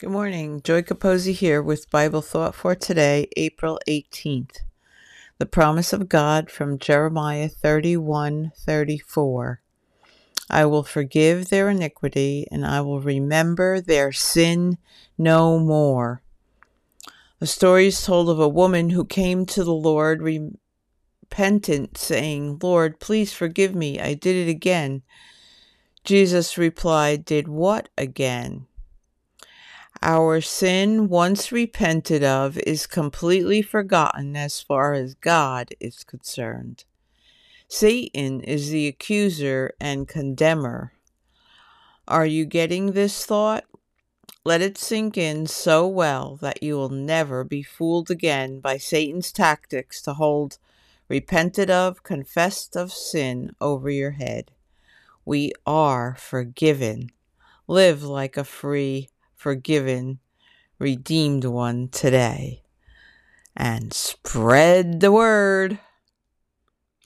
Good 0.00 0.08
morning. 0.08 0.62
Joy 0.62 0.80
Capozzi 0.80 1.34
here 1.34 1.60
with 1.60 1.90
Bible 1.90 2.22
Thought 2.22 2.54
for 2.54 2.74
today, 2.74 3.28
April 3.36 3.78
18th. 3.86 4.60
The 5.36 5.44
promise 5.44 5.92
of 5.92 6.08
God 6.08 6.50
from 6.50 6.78
Jeremiah 6.78 7.50
31 7.50 8.52
34. 8.56 9.60
I 10.48 10.64
will 10.64 10.84
forgive 10.84 11.50
their 11.50 11.68
iniquity 11.68 12.46
and 12.50 12.64
I 12.64 12.80
will 12.80 13.02
remember 13.02 13.78
their 13.78 14.10
sin 14.10 14.78
no 15.18 15.58
more. 15.58 16.22
A 17.42 17.46
story 17.46 17.88
is 17.88 18.02
told 18.02 18.30
of 18.30 18.40
a 18.40 18.48
woman 18.48 18.88
who 18.88 19.04
came 19.04 19.44
to 19.44 19.62
the 19.62 19.74
Lord 19.74 20.22
repentant, 20.22 21.98
saying, 21.98 22.58
Lord, 22.62 23.00
please 23.00 23.34
forgive 23.34 23.74
me. 23.74 24.00
I 24.00 24.14
did 24.14 24.48
it 24.48 24.50
again. 24.50 25.02
Jesus 26.04 26.56
replied, 26.56 27.26
Did 27.26 27.48
what 27.48 27.90
again? 27.98 28.64
Our 30.02 30.40
sin, 30.40 31.08
once 31.08 31.52
repented 31.52 32.24
of, 32.24 32.56
is 32.58 32.86
completely 32.86 33.60
forgotten 33.60 34.34
as 34.34 34.58
far 34.58 34.94
as 34.94 35.14
God 35.14 35.74
is 35.78 36.04
concerned. 36.04 36.84
Satan 37.68 38.40
is 38.40 38.70
the 38.70 38.88
accuser 38.88 39.74
and 39.78 40.08
condemner. 40.08 40.94
Are 42.08 42.24
you 42.24 42.46
getting 42.46 42.92
this 42.92 43.26
thought? 43.26 43.64
Let 44.42 44.62
it 44.62 44.78
sink 44.78 45.18
in 45.18 45.46
so 45.46 45.86
well 45.86 46.36
that 46.36 46.62
you 46.62 46.76
will 46.76 46.88
never 46.88 47.44
be 47.44 47.62
fooled 47.62 48.10
again 48.10 48.58
by 48.58 48.78
Satan's 48.78 49.30
tactics 49.30 50.00
to 50.02 50.14
hold 50.14 50.56
repented 51.08 51.68
of, 51.68 52.02
confessed 52.02 52.74
of 52.74 52.90
sin 52.90 53.54
over 53.60 53.90
your 53.90 54.12
head. 54.12 54.50
We 55.26 55.52
are 55.66 56.16
forgiven. 56.18 57.10
Live 57.66 58.02
like 58.02 58.38
a 58.38 58.44
free 58.44 59.09
forgiven, 59.40 60.18
redeemed 60.78 61.46
one 61.46 61.88
today. 61.88 62.62
And 63.56 63.90
spread 63.94 65.00
the 65.00 65.10
word. 65.10 65.78